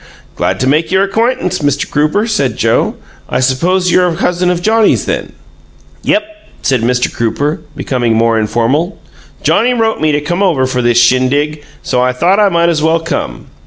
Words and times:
"Glad 0.35 0.59
to 0.61 0.67
make 0.67 0.91
your 0.91 1.03
acquaintance, 1.03 1.59
Mr. 1.59 1.87
Crooper," 1.87 2.25
said 2.27 2.57
Joe. 2.57 2.95
"I 3.29 3.39
suppose 3.39 3.91
you're 3.91 4.07
a 4.09 4.15
cousin 4.15 4.49
of 4.49 4.59
Johnnie's, 4.63 5.05
then?" 5.05 5.33
"Yep," 6.01 6.23
said 6.63 6.81
Mr. 6.81 7.13
Crooper, 7.15 7.59
becoming 7.75 8.15
more 8.15 8.39
informal. 8.39 8.97
"Johnnie 9.43 9.75
wrote 9.75 10.01
me 10.01 10.11
to 10.11 10.19
come 10.19 10.41
over 10.41 10.65
for 10.65 10.81
this 10.81 10.97
shindig, 10.97 11.63
so 11.83 12.01
I 12.01 12.13
thought 12.13 12.39
I 12.39 12.49
might 12.49 12.69
as 12.69 12.81
well 12.81 12.99
come." 12.99 13.45